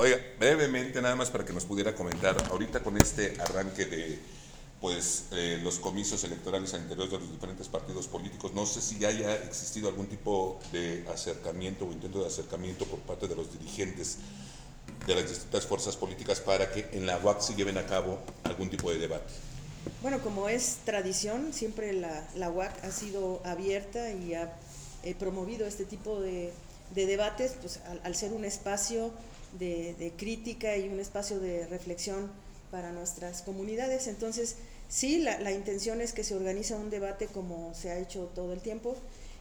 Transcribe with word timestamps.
Oiga, 0.00 0.16
brevemente, 0.38 1.02
nada 1.02 1.16
más 1.16 1.28
para 1.28 1.44
que 1.44 1.52
nos 1.52 1.64
pudiera 1.64 1.92
comentar, 1.92 2.36
ahorita 2.52 2.84
con 2.84 2.96
este 2.98 3.36
arranque 3.40 3.84
de 3.84 4.16
pues 4.80 5.24
eh, 5.32 5.58
los 5.60 5.80
comicios 5.80 6.22
electorales 6.22 6.72
al 6.74 6.82
interior 6.82 7.10
de 7.10 7.18
los 7.18 7.32
diferentes 7.32 7.66
partidos 7.66 8.06
políticos, 8.06 8.52
no 8.54 8.64
sé 8.64 8.80
si 8.80 9.04
haya 9.04 9.34
existido 9.42 9.88
algún 9.88 10.06
tipo 10.06 10.60
de 10.70 11.04
acercamiento 11.12 11.84
o 11.84 11.90
intento 11.90 12.20
de 12.20 12.28
acercamiento 12.28 12.84
por 12.84 13.00
parte 13.00 13.26
de 13.26 13.34
los 13.34 13.52
dirigentes 13.52 14.18
de 15.04 15.16
las 15.16 15.28
distintas 15.28 15.66
fuerzas 15.66 15.96
políticas 15.96 16.38
para 16.38 16.70
que 16.70 16.88
en 16.92 17.04
la 17.04 17.18
UAC 17.18 17.40
se 17.40 17.56
lleven 17.56 17.76
a 17.76 17.84
cabo 17.84 18.20
algún 18.44 18.70
tipo 18.70 18.92
de 18.92 18.98
debate. 18.98 19.34
Bueno, 20.00 20.20
como 20.20 20.48
es 20.48 20.76
tradición, 20.84 21.52
siempre 21.52 21.92
la, 21.92 22.24
la 22.36 22.52
UAC 22.52 22.84
ha 22.84 22.92
sido 22.92 23.42
abierta 23.44 24.12
y 24.12 24.34
ha 24.34 24.52
eh, 25.02 25.16
promovido 25.18 25.66
este 25.66 25.84
tipo 25.84 26.20
de, 26.20 26.52
de 26.94 27.06
debates, 27.06 27.56
pues 27.60 27.80
al, 28.04 28.14
ser 28.14 28.32
un 28.32 28.44
espacio 28.44 29.10
de, 29.58 29.94
de, 29.94 30.12
crítica 30.12 30.76
y 30.76 30.88
un 30.88 31.00
espacio 31.00 31.40
de 31.40 31.66
reflexión 31.66 32.30
para 32.70 32.92
nuestras 32.92 33.42
comunidades. 33.42 34.06
Entonces, 34.06 34.56
sí, 34.88 35.18
la, 35.18 35.40
la, 35.40 35.52
intención 35.52 36.00
es 36.00 36.12
que 36.12 36.24
se 36.24 36.34
organice 36.34 36.74
un 36.74 36.90
debate 36.90 37.26
como 37.26 37.74
se 37.74 37.90
ha 37.90 37.98
hecho 37.98 38.30
todo 38.34 38.52
el 38.52 38.60
tiempo 38.60 38.96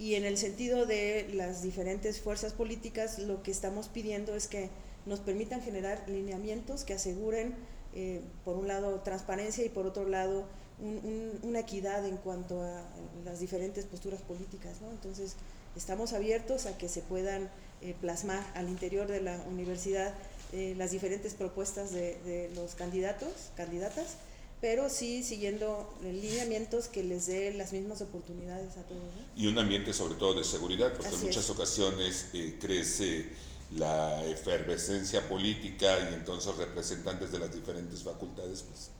y 0.00 0.14
en 0.14 0.24
el 0.24 0.38
sentido 0.38 0.86
de 0.86 1.28
las 1.34 1.62
diferentes 1.62 2.20
fuerzas 2.20 2.54
políticas, 2.54 3.18
lo 3.18 3.42
que 3.42 3.50
estamos 3.50 3.88
pidiendo 3.88 4.34
es 4.34 4.48
que 4.48 4.70
nos 5.04 5.20
permitan 5.20 5.60
generar 5.60 6.02
lineamientos 6.08 6.84
que 6.84 6.94
aseguren, 6.94 7.54
eh, 7.94 8.22
por 8.44 8.56
un 8.56 8.66
lado, 8.66 9.00
transparencia 9.00 9.62
y 9.62 9.68
por 9.68 9.86
otro 9.86 10.08
lado, 10.08 10.46
un, 10.82 11.00
un, 11.04 11.38
una 11.42 11.60
equidad 11.60 12.06
en 12.06 12.16
cuanto 12.16 12.62
a 12.62 12.82
las 13.24 13.40
diferentes 13.40 13.84
posturas 13.84 14.20
políticas. 14.22 14.80
¿no? 14.80 14.90
Entonces, 14.90 15.36
estamos 15.76 16.12
abiertos 16.12 16.66
a 16.66 16.76
que 16.78 16.88
se 16.88 17.02
puedan 17.02 17.50
eh, 17.82 17.94
plasmar 18.00 18.44
al 18.54 18.68
interior 18.68 19.06
de 19.06 19.20
la 19.20 19.36
universidad 19.48 20.12
eh, 20.52 20.74
las 20.76 20.90
diferentes 20.90 21.34
propuestas 21.34 21.92
de, 21.92 22.18
de, 22.24 22.50
los 22.54 22.74
candidatos, 22.74 23.32
candidatas, 23.56 24.16
pero 24.60 24.90
sí 24.90 25.22
siguiendo 25.22 25.88
lineamientos 26.02 26.88
que 26.88 27.02
les 27.02 27.26
dé 27.26 27.54
las 27.54 27.72
mismas 27.72 28.02
oportunidades 28.02 28.76
a 28.76 28.82
todos. 28.82 29.02
¿no? 29.02 29.42
Y 29.42 29.46
un 29.46 29.58
ambiente 29.58 29.92
sobre 29.92 30.16
todo 30.16 30.34
de 30.34 30.44
seguridad, 30.44 30.92
porque 30.92 31.08
Así 31.08 31.16
en 31.16 31.22
muchas 31.28 31.44
es. 31.44 31.50
ocasiones 31.50 32.26
eh, 32.34 32.58
crece 32.60 33.28
la 33.76 34.24
efervescencia 34.26 35.28
política 35.28 36.10
y 36.10 36.14
entonces 36.14 36.54
representantes 36.56 37.30
de 37.30 37.38
las 37.38 37.54
diferentes 37.54 38.02
facultades 38.02 38.62
pues, 38.62 38.90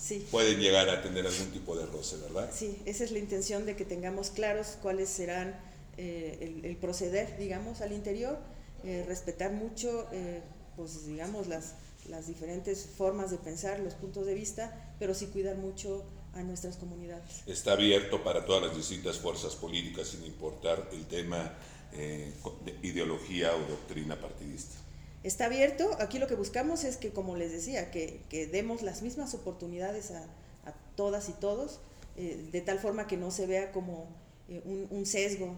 sí. 0.00 0.26
pueden 0.30 0.58
llegar 0.60 0.88
a 0.88 1.02
tener 1.02 1.26
algún 1.26 1.50
tipo 1.50 1.76
de 1.76 1.86
roce, 1.86 2.16
¿verdad? 2.18 2.50
Sí, 2.54 2.80
esa 2.84 3.04
es 3.04 3.12
la 3.12 3.18
intención 3.18 3.66
de 3.66 3.76
que 3.76 3.84
tengamos 3.84 4.30
claros 4.30 4.78
cuáles 4.82 5.08
serán 5.08 5.54
eh, 5.96 6.38
el, 6.40 6.64
el, 6.64 6.76
proceder, 6.76 7.36
digamos, 7.38 7.80
al 7.80 7.92
interior, 7.92 8.38
eh, 8.84 9.04
respetar 9.06 9.52
mucho, 9.52 10.08
eh, 10.12 10.40
pues 10.76 11.06
digamos, 11.06 11.46
las, 11.46 11.74
las 12.08 12.26
diferentes 12.26 12.86
formas 12.96 13.30
de 13.30 13.36
pensar, 13.36 13.80
los 13.80 13.94
puntos 13.94 14.24
de 14.26 14.34
vista, 14.34 14.94
pero 14.98 15.14
sí 15.14 15.26
cuidar 15.26 15.56
mucho 15.56 16.04
a 16.34 16.42
nuestras 16.42 16.76
comunidades. 16.76 17.42
Está 17.46 17.72
abierto 17.72 18.22
para 18.22 18.44
todas 18.44 18.62
las 18.62 18.76
distintas 18.76 19.18
fuerzas 19.18 19.54
políticas, 19.56 20.08
sin 20.08 20.24
importar 20.24 20.88
el 20.92 21.06
tema 21.06 21.54
eh, 21.92 22.32
de 22.64 22.88
ideología 22.88 23.54
o 23.54 23.58
doctrina 23.68 24.18
partidista. 24.20 24.76
Está 25.22 25.46
abierto, 25.46 25.90
aquí 26.00 26.18
lo 26.18 26.26
que 26.26 26.34
buscamos 26.34 26.84
es 26.84 26.96
que, 26.96 27.10
como 27.10 27.36
les 27.36 27.52
decía, 27.52 27.90
que, 27.90 28.48
demos 28.50 28.82
las 28.82 29.02
mismas 29.02 29.34
oportunidades 29.34 30.12
a, 30.12 30.22
a 30.64 30.72
todas 30.96 31.28
y 31.28 31.32
todos, 31.32 31.80
eh, 32.16 32.48
de 32.50 32.60
tal 32.62 32.78
forma 32.78 33.06
que 33.06 33.16
no 33.16 33.30
se 33.30 33.46
vea 33.46 33.70
como 33.70 34.08
eh, 34.48 34.62
un, 34.64 34.86
un, 34.90 35.06
sesgo 35.06 35.56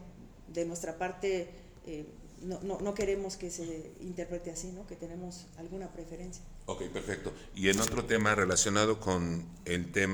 de 0.48 0.64
nuestra 0.64 0.98
parte. 0.98 1.48
Eh, 1.86 2.06
no, 2.42 2.60
no, 2.62 2.80
no, 2.80 2.94
queremos 2.94 3.36
que 3.36 3.50
se 3.50 3.92
interprete 4.00 4.50
así, 4.50 4.72
¿no? 4.72 4.84
que 4.86 4.96
tenemos 4.96 5.46
alguna 5.56 5.92
preferencia. 5.92 6.42
Ok, 6.66 6.82
perfecto. 6.88 7.32
Y 7.54 7.68
en 7.68 7.80
otro 7.80 8.04
tema 8.04 8.34
relacionado 8.34 8.98
con 8.98 9.46
el 9.64 9.92
tema 9.92 10.10